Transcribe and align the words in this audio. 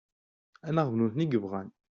Anaɣ 0.67 0.87
d 0.89 0.93
nutni 0.95 1.23
i 1.23 1.27
yebɣan? 1.31 1.69